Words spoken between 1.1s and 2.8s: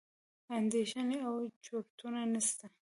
او چورتونه نسته.